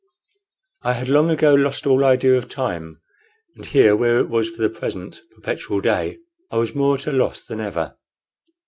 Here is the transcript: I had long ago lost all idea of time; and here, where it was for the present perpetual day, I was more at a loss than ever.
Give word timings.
I 0.81 0.93
had 0.93 1.09
long 1.09 1.29
ago 1.29 1.53
lost 1.53 1.85
all 1.85 2.03
idea 2.03 2.35
of 2.35 2.49
time; 2.49 2.99
and 3.55 3.63
here, 3.65 3.95
where 3.95 4.19
it 4.19 4.29
was 4.29 4.49
for 4.49 4.59
the 4.59 4.67
present 4.71 5.21
perpetual 5.35 5.79
day, 5.79 6.17
I 6.49 6.57
was 6.57 6.73
more 6.73 6.95
at 6.95 7.05
a 7.05 7.13
loss 7.13 7.45
than 7.45 7.59
ever. 7.59 7.95